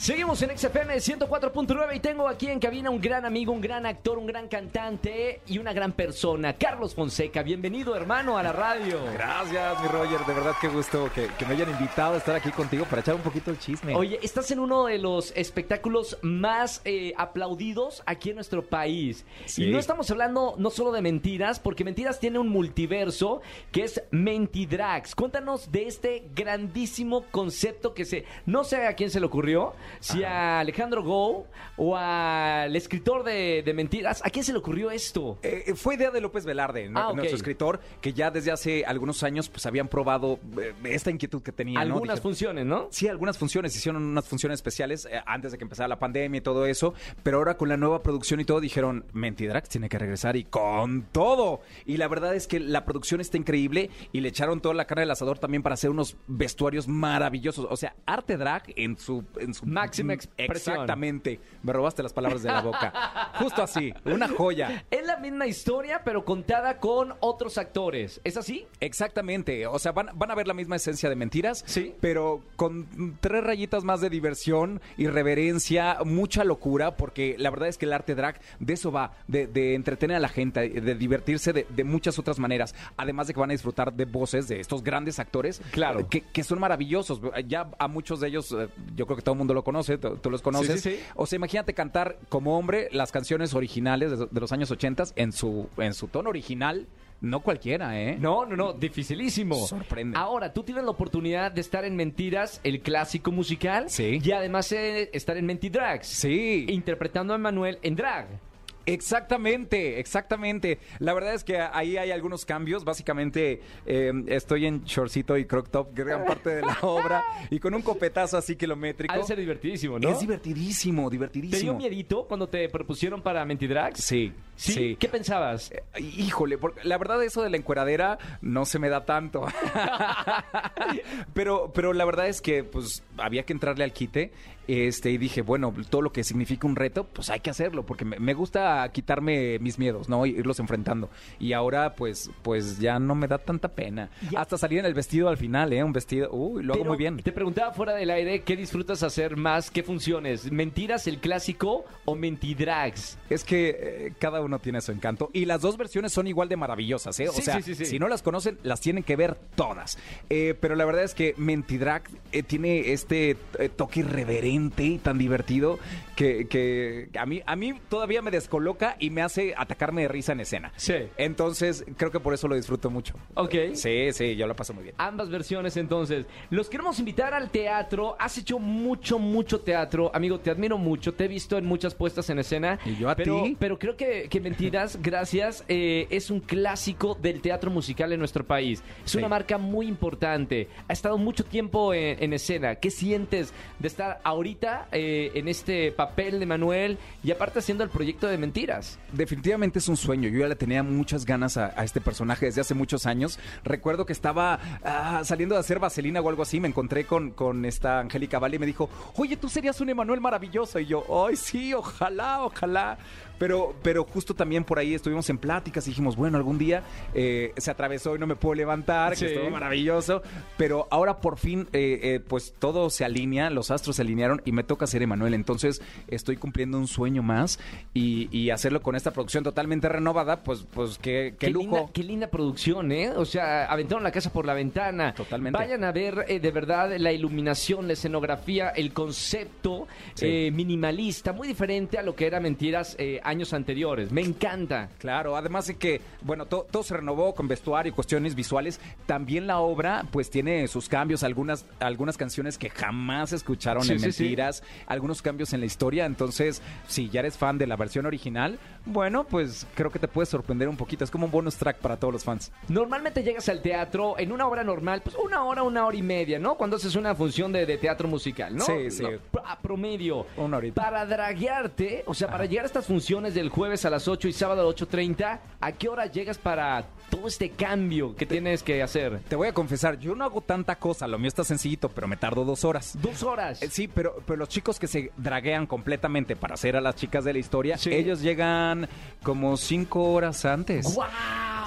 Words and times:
Seguimos 0.00 0.40
en 0.40 0.56
XFM 0.56 0.96
104.9 0.96 1.94
y 1.96 2.00
tengo 2.00 2.26
aquí 2.26 2.46
en 2.46 2.58
cabina 2.58 2.88
un 2.88 3.02
gran 3.02 3.26
amigo, 3.26 3.52
un 3.52 3.60
gran 3.60 3.84
actor, 3.84 4.16
un 4.16 4.26
gran 4.26 4.48
cantante 4.48 5.42
y 5.46 5.58
una 5.58 5.74
gran 5.74 5.92
persona, 5.92 6.54
Carlos 6.54 6.94
Fonseca. 6.94 7.42
Bienvenido, 7.42 7.94
hermano, 7.94 8.38
a 8.38 8.42
la 8.42 8.50
radio. 8.50 8.98
Gracias, 9.12 9.82
mi 9.82 9.88
Roger. 9.88 10.20
De 10.20 10.32
verdad, 10.32 10.54
qué 10.58 10.68
gusto 10.68 11.10
que, 11.14 11.28
que 11.38 11.44
me 11.44 11.52
hayan 11.52 11.68
invitado 11.68 12.14
a 12.14 12.16
estar 12.16 12.34
aquí 12.34 12.50
contigo 12.50 12.86
para 12.86 13.02
echar 13.02 13.14
un 13.14 13.20
poquito 13.20 13.50
el 13.50 13.58
chisme. 13.58 13.94
Oye, 13.94 14.18
estás 14.22 14.50
en 14.50 14.60
uno 14.60 14.86
de 14.86 14.96
los 14.96 15.34
espectáculos 15.36 16.16
más 16.22 16.80
eh, 16.86 17.12
aplaudidos 17.18 18.02
aquí 18.06 18.30
en 18.30 18.36
nuestro 18.36 18.64
país. 18.64 19.26
Sí. 19.44 19.64
Y 19.64 19.70
no 19.70 19.78
estamos 19.78 20.10
hablando 20.10 20.54
no 20.56 20.70
solo 20.70 20.92
de 20.92 21.02
mentiras, 21.02 21.60
porque 21.60 21.84
mentiras 21.84 22.18
tiene 22.20 22.38
un 22.38 22.48
multiverso 22.48 23.42
que 23.70 23.84
es 23.84 24.02
Mentidrags. 24.12 25.14
Cuéntanos 25.14 25.70
de 25.70 25.86
este 25.86 26.24
grandísimo 26.34 27.26
concepto 27.30 27.92
que 27.92 28.06
se. 28.06 28.24
No 28.46 28.64
sé 28.64 28.86
a 28.86 28.94
quién 28.94 29.10
se 29.10 29.20
le 29.20 29.26
ocurrió, 29.26 29.74
si 29.98 30.24
a 30.24 30.60
Alejandro 30.60 31.02
Go 31.02 31.46
o 31.76 31.96
al 31.96 32.74
escritor 32.76 33.24
de, 33.24 33.62
de 33.64 33.74
mentiras. 33.74 34.22
¿A 34.24 34.30
quién 34.30 34.44
se 34.44 34.52
le 34.52 34.58
ocurrió 34.58 34.90
esto? 34.90 35.38
Eh, 35.42 35.72
fue 35.74 35.94
idea 35.94 36.10
de 36.10 36.20
López 36.20 36.44
Velarde. 36.44 36.90
Ah, 36.94 37.12
nuestro 37.14 37.36
escritor, 37.36 37.80
que 38.00 38.12
ya 38.12 38.30
desde 38.30 38.52
hace 38.52 38.84
algunos 38.84 39.22
años 39.22 39.48
pues 39.48 39.66
habían 39.66 39.88
probado 39.88 40.38
eh, 40.60 40.74
esta 40.84 41.10
inquietud 41.10 41.42
que 41.42 41.52
tenía. 41.52 41.84
¿no? 41.84 41.94
Algunas 41.94 42.16
Dije, 42.16 42.22
funciones, 42.22 42.66
¿no? 42.66 42.88
Sí, 42.90 43.08
algunas 43.08 43.38
funciones, 43.38 43.74
hicieron 43.74 44.02
unas 44.02 44.26
funciones 44.26 44.58
especiales 44.58 45.06
eh, 45.10 45.20
antes 45.26 45.52
de 45.52 45.58
que 45.58 45.64
empezara 45.64 45.88
la 45.88 45.98
pandemia 45.98 46.38
y 46.38 46.40
todo 46.42 46.66
eso, 46.66 46.94
pero 47.22 47.38
ahora 47.38 47.56
con 47.56 47.68
la 47.68 47.76
nueva 47.76 48.02
producción 48.02 48.40
y 48.40 48.44
todo 48.44 48.60
dijeron, 48.60 49.04
Mentidrax 49.12 49.68
tiene 49.68 49.88
que 49.88 49.98
regresar 49.98 50.36
y 50.36 50.44
con 50.44 51.02
todo. 51.12 51.60
Y 51.86 51.96
la 51.96 52.08
verdad 52.08 52.34
es 52.34 52.46
que 52.46 52.60
la 52.60 52.84
producción 52.84 53.20
está 53.20 53.36
increíble 53.36 53.90
y 54.12 54.20
le 54.20 54.28
echaron 54.28 54.60
toda 54.60 54.74
la 54.74 54.86
carne 54.86 55.02
del 55.02 55.10
asador 55.10 55.38
también 55.38 55.62
para 55.62 55.74
hacer 55.74 55.90
unos 55.90 56.16
vestuarios 56.26 56.88
maravillosos. 56.88 57.66
O 57.70 57.76
sea, 57.76 57.94
arte 58.06 58.36
drag 58.36 58.64
en 58.76 58.98
su... 58.98 59.24
En 59.38 59.54
su 59.54 59.66
Máxima 59.82 60.12
expresión. 60.14 60.74
Exactamente. 60.76 61.40
Me 61.62 61.72
robaste 61.72 62.02
las 62.02 62.12
palabras 62.12 62.42
de 62.42 62.48
la 62.50 62.60
boca. 62.62 62.92
Justo 63.38 63.62
así, 63.62 63.92
una 64.04 64.28
joya. 64.28 64.84
Es 64.90 65.06
la 65.06 65.16
misma 65.18 65.46
historia, 65.46 66.02
pero 66.04 66.24
contada 66.24 66.78
con 66.78 67.14
otros 67.20 67.58
actores. 67.58 68.20
¿Es 68.24 68.36
así? 68.36 68.66
Exactamente, 68.80 69.66
o 69.66 69.78
sea, 69.78 69.92
van, 69.92 70.10
van 70.14 70.30
a 70.30 70.34
ver 70.34 70.46
la 70.46 70.54
misma 70.54 70.76
esencia 70.76 71.08
de 71.08 71.16
mentiras, 71.16 71.62
Sí. 71.66 71.94
pero 72.00 72.42
con 72.56 73.16
tres 73.20 73.42
rayitas 73.44 73.84
más 73.84 74.00
de 74.00 74.10
diversión, 74.10 74.80
irreverencia, 74.96 75.98
mucha 76.04 76.44
locura, 76.44 76.96
porque 76.96 77.36
la 77.38 77.50
verdad 77.50 77.68
es 77.68 77.78
que 77.78 77.86
el 77.86 77.92
arte 77.92 78.14
drag 78.14 78.40
de 78.58 78.72
eso 78.74 78.90
va, 78.92 79.12
de, 79.28 79.46
de 79.46 79.74
entretener 79.74 80.16
a 80.16 80.20
la 80.20 80.28
gente, 80.28 80.68
de 80.68 80.94
divertirse 80.94 81.52
de, 81.52 81.66
de 81.68 81.84
muchas 81.84 82.18
otras 82.18 82.38
maneras, 82.38 82.74
además 82.96 83.26
de 83.26 83.34
que 83.34 83.40
van 83.40 83.50
a 83.50 83.52
disfrutar 83.52 83.92
de 83.92 84.04
voces 84.04 84.48
de 84.48 84.60
estos 84.60 84.82
grandes 84.82 85.18
actores, 85.18 85.60
Claro. 85.70 86.08
que, 86.08 86.22
que 86.22 86.42
son 86.44 86.58
maravillosos. 86.58 87.20
Ya 87.46 87.70
a 87.78 87.88
muchos 87.88 88.20
de 88.20 88.28
ellos, 88.28 88.52
eh, 88.52 88.68
yo 88.96 89.06
creo 89.06 89.16
que 89.16 89.22
todo 89.22 89.34
el 89.34 89.38
mundo 89.38 89.54
lo 89.54 89.62
conoce, 89.62 89.69
tú, 89.72 90.16
tú 90.16 90.30
los 90.30 90.42
conoces. 90.42 90.80
sí, 90.80 90.90
sí. 90.90 91.00
O 91.14 91.26
sea, 91.26 91.36
imagínate 91.36 91.74
cantar 91.74 92.18
como 92.28 92.58
hombre 92.58 92.88
las 92.92 93.12
canciones 93.12 93.54
originales 93.54 94.10
de, 94.18 94.26
de 94.30 94.40
los 94.40 94.52
años 94.52 94.70
80 94.70 95.04
en 95.16 95.32
su, 95.32 95.68
en 95.78 95.94
su 95.94 96.08
tono 96.08 96.30
original. 96.30 96.86
No 97.22 97.40
cualquiera, 97.40 98.00
¿eh? 98.00 98.16
No, 98.18 98.46
no, 98.46 98.56
no, 98.56 98.72
dificilísimo. 98.72 99.66
Sorprende. 99.66 100.16
Ahora, 100.16 100.54
tú 100.54 100.62
tienes 100.62 100.84
la 100.84 100.90
oportunidad 100.90 101.52
de 101.52 101.60
estar 101.60 101.84
en 101.84 101.94
Mentiras, 101.94 102.62
el 102.64 102.80
clásico 102.80 103.30
musical. 103.30 103.90
Sí. 103.90 104.20
Y 104.24 104.32
además 104.32 104.72
eh, 104.72 105.10
estar 105.12 105.36
en 105.36 105.44
Mentidrags. 105.44 106.06
Sí. 106.06 106.64
Interpretando 106.70 107.34
a 107.34 107.38
Manuel 107.38 107.78
en 107.82 107.94
drag. 107.94 108.40
Exactamente, 108.86 110.00
exactamente. 110.00 110.78
La 110.98 111.14
verdad 111.14 111.34
es 111.34 111.44
que 111.44 111.58
ahí 111.58 111.96
hay 111.96 112.10
algunos 112.10 112.44
cambios. 112.44 112.84
Básicamente 112.84 113.60
eh, 113.86 114.12
estoy 114.26 114.66
en 114.66 114.84
shortcito 114.84 115.36
y 115.36 115.44
crop 115.44 115.68
top 115.68 115.88
gran 115.92 116.24
parte 116.24 116.50
de 116.50 116.62
la 116.62 116.78
obra 116.82 117.22
y 117.50 117.58
con 117.58 117.74
un 117.74 117.82
copetazo 117.82 118.36
así 118.38 118.56
kilométrico. 118.56 119.12
Ha 119.12 119.18
de 119.18 119.24
ser 119.24 119.38
divertidísimo, 119.38 119.98
¿no? 119.98 120.08
Es 120.08 120.20
divertidísimo, 120.20 121.02
¿Te 121.02 121.16
dio 121.16 121.26
divertidísimo. 121.26 121.74
miedito 121.74 122.26
cuando 122.26 122.48
te 122.48 122.68
propusieron 122.68 123.22
para 123.22 123.44
Mentidrags? 123.44 124.02
Sí, 124.02 124.32
¿Sí? 124.56 124.72
sí. 124.72 124.96
¿Qué 124.98 125.08
pensabas? 125.08 125.70
Eh, 125.70 125.82
Híjole, 126.00 126.58
porque 126.58 126.80
la 126.84 126.98
verdad 126.98 127.22
eso 127.22 127.42
de 127.42 127.50
la 127.50 127.56
encueradera 127.56 128.18
no 128.40 128.64
se 128.64 128.78
me 128.78 128.88
da 128.88 129.04
tanto. 129.04 129.46
pero, 131.34 131.72
pero 131.72 131.92
la 131.92 132.04
verdad 132.04 132.28
es 132.28 132.40
que 132.40 132.64
pues 132.64 133.02
había 133.18 133.44
que 133.44 133.52
entrarle 133.52 133.84
al 133.84 133.92
quite. 133.92 134.32
Este, 134.72 135.10
y 135.10 135.18
dije, 135.18 135.42
bueno, 135.42 135.74
todo 135.88 136.00
lo 136.00 136.12
que 136.12 136.22
significa 136.22 136.64
un 136.68 136.76
reto, 136.76 137.02
pues 137.02 137.28
hay 137.28 137.40
que 137.40 137.50
hacerlo, 137.50 137.84
porque 137.84 138.04
me, 138.04 138.20
me 138.20 138.34
gusta 138.34 138.88
quitarme 138.92 139.58
mis 139.58 139.80
miedos, 139.80 140.08
¿no? 140.08 140.24
Y 140.26 140.30
irlos 140.30 140.60
enfrentando. 140.60 141.10
Y 141.40 141.54
ahora, 141.54 141.94
pues, 141.96 142.30
pues 142.42 142.78
ya 142.78 143.00
no 143.00 143.16
me 143.16 143.26
da 143.26 143.38
tanta 143.38 143.66
pena. 143.68 144.10
Ya. 144.30 144.40
Hasta 144.40 144.56
salir 144.58 144.78
en 144.78 144.84
el 144.86 144.94
vestido 144.94 145.28
al 145.28 145.38
final, 145.38 145.72
¿eh? 145.72 145.82
Un 145.82 145.92
vestido, 145.92 146.30
uy, 146.32 146.62
lo 146.62 146.74
hago 146.74 146.84
muy 146.84 146.96
bien. 146.96 147.16
Te 147.16 147.32
preguntaba 147.32 147.72
fuera 147.72 147.94
del 147.94 148.10
aire, 148.10 148.42
¿qué 148.42 148.56
disfrutas 148.56 149.02
hacer 149.02 149.36
más? 149.36 149.72
¿Qué 149.72 149.82
funciones? 149.82 150.52
¿Mentiras, 150.52 151.08
el 151.08 151.18
clásico 151.18 151.84
o 152.04 152.14
Mentidrags? 152.14 153.18
Es 153.28 153.42
que 153.42 153.70
eh, 153.70 154.12
cada 154.20 154.40
uno 154.40 154.60
tiene 154.60 154.80
su 154.80 154.92
encanto 154.92 155.30
y 155.32 155.46
las 155.46 155.62
dos 155.62 155.76
versiones 155.78 156.12
son 156.12 156.28
igual 156.28 156.48
de 156.48 156.56
maravillosas, 156.56 157.18
¿eh? 157.18 157.28
O 157.28 157.32
Sí, 157.32 157.42
sea, 157.42 157.60
sí, 157.60 157.74
si 157.74 157.98
no 157.98 158.06
las 158.06 158.22
conocen, 158.22 158.58
las 158.62 158.80
tienen 158.80 159.02
que 159.02 159.16
ver 159.16 159.34
todas. 159.56 159.98
Eh, 160.28 160.54
pero 160.60 160.76
la 160.76 160.84
verdad 160.84 161.02
es 161.02 161.14
que 161.14 161.34
Mentidrag 161.38 162.02
eh, 162.30 162.44
tiene 162.44 162.92
este 162.92 163.36
toque 163.76 164.00
irreverente 164.00 164.59
y 164.76 164.98
tan 164.98 165.18
divertido 165.18 165.78
que, 166.16 166.46
que 166.48 167.08
a, 167.18 167.24
mí, 167.26 167.40
a 167.46 167.56
mí 167.56 167.74
todavía 167.88 168.20
me 168.22 168.30
descoloca 168.30 168.96
y 168.98 169.10
me 169.10 169.22
hace 169.22 169.54
atacarme 169.56 170.02
de 170.02 170.08
risa 170.08 170.32
en 170.32 170.40
escena. 170.40 170.72
Sí. 170.76 170.94
Entonces, 171.16 171.84
creo 171.96 172.10
que 172.10 172.20
por 172.20 172.34
eso 172.34 172.48
lo 172.48 172.54
disfruto 172.56 172.90
mucho. 172.90 173.14
Ok. 173.34 173.54
Sí, 173.74 174.08
sí, 174.12 174.36
yo 174.36 174.46
lo 174.46 174.54
paso 174.56 174.74
muy 174.74 174.82
bien. 174.84 174.94
Ambas 174.98 175.30
versiones 175.30 175.76
entonces. 175.76 176.26
Los 176.50 176.68
queremos 176.68 176.98
invitar 176.98 177.32
al 177.34 177.50
teatro. 177.50 178.16
Has 178.18 178.36
hecho 178.38 178.58
mucho, 178.58 179.18
mucho 179.18 179.60
teatro. 179.60 180.10
Amigo, 180.14 180.40
te 180.40 180.50
admiro 180.50 180.76
mucho. 180.76 181.14
Te 181.14 181.24
he 181.24 181.28
visto 181.28 181.56
en 181.56 181.64
muchas 181.66 181.94
puestas 181.94 182.28
en 182.30 182.38
escena. 182.38 182.78
¿Y 182.84 182.96
yo 182.96 183.08
a 183.08 183.16
pero, 183.16 183.42
ti? 183.42 183.56
Pero 183.58 183.78
creo 183.78 183.96
que, 183.96 184.28
que 184.28 184.40
Mentiras, 184.40 184.98
gracias, 185.02 185.64
eh, 185.68 186.06
es 186.10 186.30
un 186.30 186.40
clásico 186.40 187.16
del 187.20 187.40
teatro 187.40 187.70
musical 187.70 188.12
en 188.12 188.18
nuestro 188.18 188.44
país. 188.44 188.82
Es 189.04 189.12
Sí. 189.12 189.18
una 189.18 189.28
marca 189.28 189.58
muy 189.58 189.86
importante. 189.86 190.68
Ha 190.88 190.92
estado 190.92 191.16
mucho 191.18 191.44
tiempo 191.44 191.94
en, 191.94 192.22
en 192.22 192.32
escena. 192.32 192.74
¿Qué 192.76 192.90
sientes 192.90 193.52
de 193.78 193.88
estar 193.88 194.20
ahorita 194.24 194.49
eh, 194.92 195.30
en 195.34 195.48
este 195.48 195.92
papel 195.92 196.40
de 196.40 196.46
Manuel 196.46 196.98
y 197.22 197.30
aparte 197.30 197.58
haciendo 197.60 197.84
el 197.84 197.90
proyecto 197.90 198.26
de 198.26 198.38
Mentiras? 198.38 198.98
Definitivamente 199.12 199.78
es 199.78 199.88
un 199.88 199.96
sueño. 199.96 200.28
Yo 200.28 200.40
ya 200.40 200.48
le 200.48 200.56
tenía 200.56 200.82
muchas 200.82 201.24
ganas 201.24 201.56
a, 201.56 201.72
a 201.76 201.84
este 201.84 202.00
personaje 202.00 202.46
desde 202.46 202.60
hace 202.60 202.74
muchos 202.74 203.06
años. 203.06 203.38
Recuerdo 203.64 204.06
que 204.06 204.12
estaba 204.12 204.58
ah, 204.84 205.22
saliendo 205.24 205.54
de 205.54 205.60
hacer 205.60 205.78
vaselina 205.78 206.20
o 206.20 206.28
algo 206.28 206.42
así. 206.42 206.60
Me 206.60 206.68
encontré 206.68 207.04
con, 207.04 207.30
con 207.30 207.64
esta 207.64 208.00
Angélica 208.00 208.38
Vale 208.38 208.56
y 208.56 208.58
me 208.58 208.66
dijo, 208.66 208.88
oye, 209.16 209.36
tú 209.36 209.48
serías 209.48 209.80
un 209.80 209.88
Emanuel 209.90 210.20
maravilloso. 210.20 210.78
Y 210.78 210.86
yo, 210.86 211.04
ay, 211.26 211.36
sí, 211.36 211.72
ojalá, 211.74 212.42
ojalá. 212.44 212.98
Pero, 213.38 213.74
pero 213.82 214.04
justo 214.04 214.34
también 214.34 214.64
por 214.64 214.78
ahí 214.78 214.92
estuvimos 214.94 215.30
en 215.30 215.38
pláticas 215.38 215.86
y 215.86 215.90
dijimos, 215.90 216.14
bueno, 216.14 216.36
algún 216.36 216.58
día 216.58 216.82
eh, 217.14 217.54
se 217.56 217.70
atravesó 217.70 218.14
y 218.14 218.18
no 218.18 218.26
me 218.26 218.36
puedo 218.36 218.54
levantar, 218.54 219.16
Sí. 219.16 219.24
que 219.24 219.32
estuvo 219.32 219.50
maravilloso. 219.50 220.22
Pero 220.58 220.86
ahora 220.90 221.20
por 221.20 221.38
fin, 221.38 221.66
eh, 221.72 222.20
pues 222.28 222.52
todo 222.58 222.90
se 222.90 223.02
alinea, 223.04 223.48
los 223.48 223.70
astros 223.70 223.96
se 223.96 224.02
alinearon 224.02 224.29
y 224.44 224.52
me 224.52 224.62
toca 224.64 224.86
ser 224.86 225.02
Emanuel. 225.02 225.34
Entonces 225.34 225.82
estoy 226.08 226.36
cumpliendo 226.36 226.78
un 226.78 226.86
sueño 226.86 227.22
más 227.22 227.58
y, 227.94 228.28
y 228.36 228.50
hacerlo 228.50 228.82
con 228.82 228.96
esta 228.96 229.10
producción 229.12 229.44
totalmente 229.44 229.88
renovada, 229.88 230.42
pues, 230.42 230.66
pues 230.72 230.98
qué, 230.98 231.34
qué, 231.38 231.50
lujo. 231.50 231.76
Linda, 231.76 231.92
qué 231.92 232.02
linda 232.02 232.26
producción, 232.28 232.92
¿eh? 232.92 233.10
O 233.10 233.24
sea, 233.24 233.64
aventaron 233.66 234.02
la 234.04 234.12
casa 234.12 234.32
por 234.32 234.46
la 234.46 234.54
ventana. 234.54 235.14
Totalmente. 235.14 235.58
Vayan 235.58 235.84
a 235.84 235.92
ver 235.92 236.24
eh, 236.28 236.40
de 236.40 236.50
verdad 236.50 236.96
la 236.98 237.12
iluminación, 237.12 237.86
la 237.86 237.94
escenografía, 237.94 238.68
el 238.70 238.92
concepto 238.92 239.86
Sí. 240.14 240.26
eh, 240.26 240.50
minimalista, 240.52 241.32
muy 241.32 241.46
diferente 241.48 241.98
a 241.98 242.02
lo 242.02 242.14
que 242.14 242.26
era 242.26 242.40
Mentiras 242.40 242.96
eh, 242.98 243.20
años 243.24 243.52
anteriores. 243.52 244.10
Me 244.12 244.20
encanta. 244.22 244.88
Claro, 244.98 245.36
además 245.36 245.66
de 245.66 245.76
que, 245.76 246.00
bueno, 246.22 246.46
to- 246.46 246.66
todo 246.70 246.82
se 246.82 246.94
renovó 246.96 247.34
con 247.34 247.48
vestuario 247.48 247.90
y 247.92 247.94
cuestiones 247.94 248.34
visuales. 248.34 248.80
También 249.06 249.46
la 249.46 249.58
obra, 249.58 250.04
pues, 250.10 250.30
tiene 250.30 250.66
sus 250.68 250.88
cambios, 250.88 251.22
algunas, 251.22 251.64
algunas 251.78 252.16
canciones 252.16 252.58
que 252.58 252.70
jamás 252.70 253.32
escucharon 253.32 253.82
Sí, 253.84 253.92
en 253.92 254.00
sí, 254.00 254.06
sí. 254.20 254.24
Mentiras, 254.24 254.62
algunos 254.86 255.22
cambios 255.22 255.52
en 255.52 255.60
la 255.60 255.66
historia. 255.66 256.06
Entonces, 256.06 256.62
si 256.86 257.08
ya 257.08 257.20
eres 257.20 257.36
fan 257.36 257.58
de 257.58 257.66
la 257.66 257.76
versión 257.76 258.06
original, 258.06 258.58
bueno, 258.86 259.24
pues 259.24 259.66
creo 259.74 259.90
que 259.90 259.98
te 259.98 260.08
puede 260.08 260.26
sorprender 260.26 260.68
un 260.68 260.76
poquito. 260.76 261.04
Es 261.04 261.10
como 261.10 261.26
un 261.26 261.32
bonus 261.32 261.56
track 261.56 261.78
para 261.78 261.96
todos 261.96 262.12
los 262.12 262.24
fans. 262.24 262.52
Normalmente 262.68 263.22
llegas 263.22 263.48
al 263.48 263.62
teatro 263.62 264.18
en 264.18 264.32
una 264.32 264.46
hora 264.46 264.64
normal, 264.64 265.02
pues 265.02 265.16
una 265.16 265.44
hora, 265.44 265.62
una 265.62 265.86
hora 265.86 265.96
y 265.96 266.02
media, 266.02 266.38
¿no? 266.38 266.56
Cuando 266.56 266.76
haces 266.76 266.94
una 266.94 267.14
función 267.14 267.52
de, 267.52 267.66
de 267.66 267.78
teatro 267.78 268.08
musical, 268.08 268.56
¿no? 268.56 268.64
Sí, 268.64 268.90
sí. 268.90 269.02
No, 269.02 269.40
a 269.44 269.58
promedio. 269.58 270.26
Una 270.36 270.56
horita. 270.58 270.82
Para 270.82 271.04
draguearte, 271.06 272.04
o 272.06 272.14
sea, 272.14 272.28
para 272.28 272.44
llegar 272.46 272.64
a 272.64 272.66
estas 272.66 272.86
funciones 272.86 273.34
del 273.34 273.48
jueves 273.48 273.84
a 273.84 273.90
las 273.90 274.08
8 274.08 274.28
y 274.28 274.32
sábado 274.32 274.62
a 274.62 274.64
las 274.64 274.74
8.30, 274.74 275.40
¿a 275.60 275.72
qué 275.72 275.88
hora 275.88 276.06
llegas 276.06 276.38
para 276.38 276.84
todo 277.10 277.26
este 277.28 277.50
cambio 277.50 278.14
que 278.14 278.26
tienes 278.26 278.62
que 278.62 278.82
hacer? 278.82 279.20
Te 279.28 279.36
voy 279.36 279.48
a 279.48 279.52
confesar, 279.54 279.98
yo 279.98 280.14
no 280.14 280.24
hago 280.24 280.40
tanta 280.40 280.76
cosa, 280.76 281.06
lo 281.06 281.18
mío 281.18 281.28
está 281.28 281.44
sencillito, 281.44 281.88
pero 281.88 282.06
me 282.08 282.16
tardo 282.16 282.44
dos 282.44 282.64
horas. 282.64 282.96
Dos 283.00 283.22
horas. 283.22 283.62
Eh, 283.62 283.68
Sí, 283.70 283.88
pero, 283.88 284.09
pero 284.26 284.36
los 284.38 284.48
chicos 284.48 284.78
que 284.78 284.86
se 284.86 285.12
draguean 285.16 285.66
completamente 285.66 286.36
para 286.36 286.54
hacer 286.54 286.76
a 286.76 286.80
las 286.80 286.94
chicas 286.96 287.24
de 287.24 287.32
la 287.32 287.38
historia, 287.38 287.76
Sí. 287.78 287.92
ellos 287.92 288.20
llegan 288.22 288.88
como 289.22 289.56
cinco 289.56 290.12
horas 290.12 290.44
antes. 290.44 290.94
¡Wow! 290.94 291.04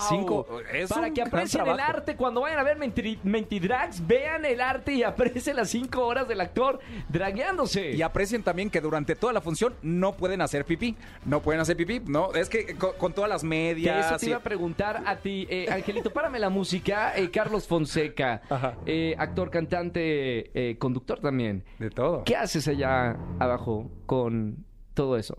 Cinco. 0.10 0.46
Es 0.72 0.90
Para 0.90 1.08
un 1.08 1.14
que 1.14 1.22
aprecien 1.22 1.68
el 1.68 1.80
arte 1.80 2.16
cuando 2.16 2.42
vayan 2.42 2.60
a 2.60 2.64
ver 2.64 2.78
Menti- 2.78 3.20
Mentidrags, 3.24 4.06
vean 4.06 4.46
el 4.46 4.62
arte 4.62 4.94
y 4.94 5.04
aprecien 5.04 5.56
las 5.56 5.70
cinco 5.70 6.06
horas 6.06 6.28
del 6.28 6.42
actor 6.42 6.80
dragueándose. 7.10 7.92
Y 7.92 8.02
aprecien 8.02 8.44
también 8.44 8.70
que 8.70 8.82
durante 8.82 9.16
toda 9.16 9.34
la 9.34 9.42
función 9.42 9.76
no 9.82 10.14
pueden 10.14 10.42
hacer 10.42 10.66
pipí. 10.66 10.96
No 11.26 11.42
pueden 11.42 11.62
hacer 11.62 11.78
pipí, 11.78 12.02
¿no? 12.06 12.34
Es 12.34 12.50
que 12.50 12.76
con, 12.76 12.94
con 12.98 13.14
todas 13.14 13.30
las 13.30 13.42
Que 13.42 13.48
medias. 13.48 14.08
eso 14.08 14.18
te 14.18 14.26
y- 14.26 14.30
iba 14.30 14.38
a 14.38 14.44
preguntar 14.44 15.04
a 15.06 15.16
ti, 15.18 15.48
eh, 15.50 15.68
Angelito, 15.72 16.12
párame 16.12 16.40
la 16.40 16.50
música. 16.50 17.16
eh, 17.18 17.30
Carlos 17.32 17.68
Fonseca, 17.68 18.42
eh, 18.86 19.16
actor, 19.18 19.50
cantante, 19.50 20.76
conductor 20.80 21.20
también. 21.20 21.64
De 21.80 21.90
todo. 21.90 22.24
¿Qué 22.24 22.36
haces 22.36 22.68
allá 22.68 23.18
abajo 23.40 23.90
con 24.06 24.66
todo 24.94 25.18
eso? 25.18 25.38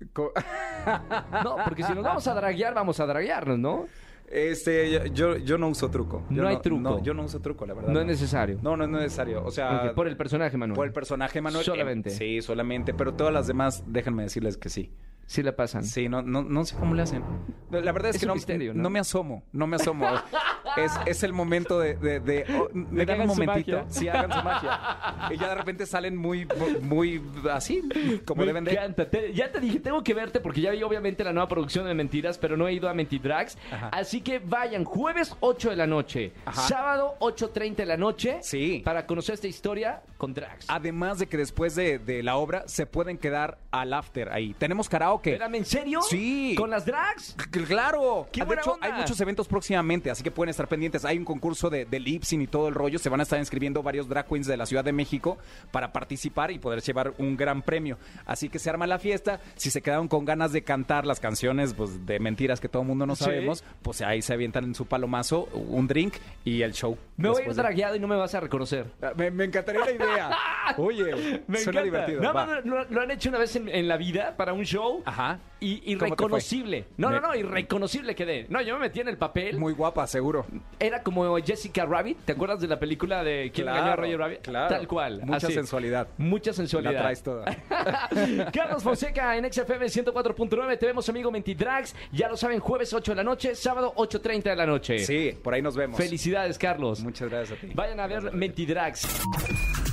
No, 1.44 1.56
porque 1.64 1.82
si 1.82 1.92
nos 1.92 2.04
vamos 2.04 2.26
a 2.26 2.34
draguear, 2.34 2.74
vamos 2.74 2.98
a 3.00 3.06
draguearnos, 3.06 3.58
¿no? 3.58 3.86
Este, 4.30 5.10
yo, 5.12 5.36
yo 5.38 5.56
no 5.56 5.68
uso 5.68 5.90
truco. 5.90 6.24
Yo 6.28 6.42
No 6.42 6.48
hay 6.48 6.58
truco. 6.58 6.80
no, 6.82 7.02
yo 7.02 7.14
no 7.14 7.24
uso 7.24 7.40
truco, 7.40 7.64
la 7.66 7.72
verdad. 7.74 7.90
No 7.92 8.00
es 8.00 8.06
necesario. 8.06 8.58
No, 8.62 8.76
no 8.76 8.84
es 8.84 8.90
necesario. 8.90 9.42
O 9.44 9.50
sea, 9.50 9.86
Ok, 9.88 9.94
por 9.94 10.06
el 10.06 10.16
personaje, 10.18 10.56
Manuel. 10.58 10.76
por 10.76 10.86
el 10.86 10.92
personaje, 10.92 11.40
Manuel. 11.40 11.64
Solamente. 11.64 12.10
eh, 12.10 12.12
sí, 12.12 12.42
solamente. 12.42 12.92
Pero 12.92 13.14
todas 13.14 13.32
las 13.32 13.46
demás, 13.46 13.84
déjenme 13.86 14.24
decirles 14.24 14.56
que 14.58 14.68
sí. 14.68 14.92
Sí 15.24 15.42
le 15.42 15.52
pasan. 15.52 15.84
Sí, 15.84 16.08
no, 16.08 16.22
no, 16.22 16.42
no 16.42 16.64
sé 16.64 16.74
cómo 16.76 16.94
le 16.94 17.02
hacen. 17.02 17.22
La 17.70 17.92
verdad 17.92 18.10
es, 18.10 18.16
Es 18.16 18.20
que 18.20 18.26
no, 18.26 18.34
misterio. 18.34 18.72
¿no? 18.74 18.88
me 18.90 18.98
asomo, 18.98 19.44
no 19.52 19.66
me 19.66 19.76
asomo. 19.76 20.06
es, 20.76 20.92
es 21.06 21.22
el 21.22 21.32
momento 21.32 21.78
de, 21.80 21.94
de, 21.96 22.20
de- 22.20 22.44
oh, 22.58 22.68
me 22.72 23.00
que 23.04 23.12
dan 23.12 23.20
un 23.22 23.26
momentito. 23.28 23.84
Sí, 23.88 24.08
hagan 24.08 24.32
su 24.32 24.42
magia. 24.42 25.30
Y 25.30 25.36
ya 25.38 25.48
de 25.48 25.54
repente 25.54 25.86
salen 25.86 26.16
muy, 26.16 26.46
muy 26.82 27.22
así, 27.52 27.82
como 28.24 28.40
Me 28.42 28.46
deben 28.46 28.64
de. 28.64 28.72
encanta. 28.72 29.08
Te- 29.08 29.32
ya 29.32 29.50
te 29.50 29.60
dije, 29.60 29.80
tengo 29.80 30.02
que 30.02 30.14
verte 30.14 30.40
porque 30.40 30.60
ya 30.60 30.70
vi 30.70 30.82
obviamente 30.82 31.24
la 31.24 31.32
nueva 31.32 31.48
producción 31.48 31.86
de 31.86 31.94
Mentiras, 31.94 32.38
pero 32.38 32.56
no 32.56 32.68
he 32.68 32.72
ido 32.72 32.88
a 32.88 32.94
Mentidrags. 32.94 33.56
Ajá. 33.72 33.88
Así 33.92 34.20
que 34.20 34.38
vayan, 34.38 34.84
jueves 34.84 35.34
8 35.40 35.70
de 35.70 35.76
la 35.76 35.86
noche, 35.86 36.32
Ajá. 36.44 36.62
sábado 36.62 37.16
8.30 37.20 37.76
de 37.76 37.86
la 37.86 37.96
noche. 37.96 38.38
Sí. 38.42 38.82
Para 38.84 39.06
conocer 39.06 39.34
esta 39.34 39.46
historia 39.48 40.02
con 40.16 40.34
Drags. 40.34 40.66
Además 40.68 41.18
de 41.18 41.26
que 41.26 41.36
después 41.36 41.74
de, 41.74 41.98
de 41.98 42.22
la 42.22 42.36
obra 42.36 42.64
se 42.66 42.86
pueden 42.86 43.18
quedar 43.18 43.58
al 43.70 43.92
after 43.92 44.30
ahí. 44.32 44.54
Tenemos 44.58 44.88
karaoke. 44.88 45.32
Espérame, 45.32 45.54
¿en 45.56 45.64
serio? 45.64 46.00
Sí. 46.02 46.54
¿Con 46.56 46.70
las 46.70 46.84
Drags? 46.86 47.36
C- 47.38 47.64
Claro, 47.68 48.28
¡Qué 48.32 48.40
de 48.40 48.46
buena 48.46 48.62
hecho 48.62 48.72
onda! 48.72 48.86
hay 48.86 48.92
muchos 48.92 49.20
eventos 49.20 49.46
próximamente, 49.48 50.10
así 50.10 50.22
que 50.22 50.30
pueden 50.30 50.50
estar 50.58 50.68
pendientes. 50.68 51.04
Hay 51.04 51.16
un 51.18 51.24
concurso 51.24 51.70
de, 51.70 51.84
de 51.84 52.00
lip 52.00 52.24
sync 52.24 52.42
y 52.42 52.46
todo 52.48 52.68
el 52.68 52.74
rollo. 52.74 52.98
Se 52.98 53.08
van 53.08 53.20
a 53.20 53.22
estar 53.22 53.38
inscribiendo 53.38 53.82
varios 53.82 54.08
drag 54.08 54.26
queens 54.26 54.46
de 54.46 54.56
la 54.56 54.66
Ciudad 54.66 54.84
de 54.84 54.92
México 54.92 55.38
para 55.70 55.92
participar 55.92 56.50
y 56.50 56.58
poder 56.58 56.80
llevar 56.82 57.12
un 57.18 57.36
gran 57.36 57.62
premio. 57.62 57.96
Así 58.26 58.48
que 58.48 58.58
se 58.58 58.68
arma 58.70 58.86
la 58.86 58.98
fiesta. 58.98 59.40
Si 59.56 59.70
se 59.70 59.80
quedaron 59.82 60.08
con 60.08 60.24
ganas 60.24 60.52
de 60.52 60.62
cantar 60.62 61.06
las 61.06 61.20
canciones 61.20 61.74
pues, 61.74 62.04
de 62.06 62.18
mentiras 62.18 62.60
que 62.60 62.68
todo 62.68 62.82
el 62.82 62.88
mundo 62.88 63.06
no 63.06 63.14
Sí. 63.16 63.24
sabemos, 63.24 63.62
pues 63.82 64.00
ahí 64.02 64.20
se 64.22 64.32
avientan 64.32 64.64
en 64.64 64.74
su 64.74 64.86
palomazo 64.86 65.44
un 65.54 65.86
drink 65.86 66.14
y 66.44 66.62
el 66.62 66.72
show. 66.72 66.98
Me 67.16 67.28
voy 67.28 67.42
a 67.42 67.44
ir 67.44 67.48
de- 67.50 67.54
dragueado 67.62 67.96
y 67.96 68.00
no 68.00 68.08
me 68.08 68.16
vas 68.16 68.34
a 68.34 68.40
reconocer. 68.40 68.86
Ah, 69.00 69.12
Me, 69.16 69.30
me 69.30 69.44
encantaría 69.44 69.80
la 69.84 69.92
idea. 69.92 70.30
Oye, 70.76 71.42
Me 71.46 71.58
suena 71.58 71.80
encanta. 71.80 71.82
divertido. 71.82 72.20
Nada 72.20 72.32
va. 72.34 72.46
más 72.46 72.64
lo, 72.64 72.84
lo 72.84 73.00
han 73.00 73.10
hecho 73.10 73.28
una 73.28 73.38
vez 73.38 73.54
en, 73.56 73.68
en 73.68 73.86
la 73.88 73.96
vida 73.96 74.36
para 74.36 74.52
un 74.52 74.64
show. 74.64 75.02
Ajá. 75.04 75.38
Y 75.60 75.82
irreconocible. 75.92 76.84
No, 76.96 77.10
no, 77.10 77.16
Me- 77.16 77.20
no, 77.20 77.34
irreconocible 77.34 78.14
quedé. 78.14 78.46
No, 78.48 78.60
yo 78.62 78.74
me 78.74 78.80
metí 78.80 79.00
en 79.00 79.08
el 79.08 79.16
papel. 79.18 79.58
Muy 79.58 79.72
guapa, 79.72 80.06
seguro. 80.06 80.46
Era 80.78 81.02
como 81.02 81.36
Jessica 81.38 81.84
Rabbit. 81.86 82.18
¿Te 82.24 82.32
acuerdas 82.32 82.60
de 82.60 82.68
la 82.68 82.78
película 82.78 83.24
de 83.24 83.50
¿Quién 83.52 83.68
engañó 83.68 83.92
a 83.92 83.96
Roger 83.96 84.18
Rabbit? 84.18 84.40
Claro. 84.42 84.74
Tal 84.74 84.88
cual. 84.88 85.20
Mucha 85.24 85.46
así. 85.46 85.54
sensualidad. 85.54 86.08
Mucha 86.18 86.52
sensualidad. 86.52 86.92
La 86.92 87.00
traes 87.00 87.22
toda. 87.22 87.44
Carlos 88.52 88.82
Fonseca 88.82 89.36
en 89.36 89.52
XFM 89.52 89.86
104.9. 89.86 90.78
Te 90.78 90.86
vemos, 90.86 91.08
amigo 91.08 91.30
Mentidrags. 91.30 91.94
Ya 92.12 92.28
lo 92.28 92.36
saben, 92.36 92.60
jueves 92.60 92.92
8 92.92 93.12
de 93.12 93.16
la 93.16 93.24
noche, 93.24 93.54
sábado 93.54 93.92
8.30 93.96 94.42
de 94.42 94.56
la 94.56 94.66
noche. 94.66 94.98
Sí, 95.00 95.32
por 95.42 95.54
ahí 95.54 95.62
nos 95.62 95.76
vemos. 95.76 95.96
Felicidades, 95.96 96.58
Carlos. 96.58 97.00
Muchas 97.00 97.28
gracias 97.28 97.58
a 97.58 97.60
ti. 97.60 97.72
Vayan 97.74 98.00
a 98.00 98.06
ver 98.06 98.32
Mentidrags. 98.32 99.06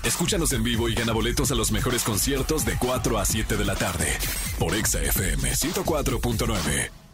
Escúchanos 0.03 0.53
en 0.53 0.63
vivo 0.63 0.87
y 0.87 0.93
gana 0.93 1.13
boletos 1.13 1.51
a 1.51 1.55
los 1.55 1.71
mejores 1.71 2.03
conciertos 2.03 2.63
de 2.63 2.73
4 2.79 3.17
a 3.17 3.25
7 3.25 3.57
de 3.57 3.65
la 3.65 3.75
tarde 3.75 4.05
por 4.59 4.75
Exa 4.75 5.01
FM 5.01 5.49
104.9. 5.49 7.04